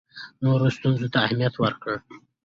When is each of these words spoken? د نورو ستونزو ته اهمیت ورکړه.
د 0.39 0.41
نورو 0.45 0.67
ستونزو 0.77 1.07
ته 1.13 1.17
اهمیت 1.25 1.55
ورکړه. 1.57 1.97